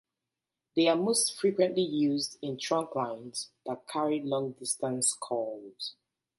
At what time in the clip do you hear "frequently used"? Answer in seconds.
1.39-2.39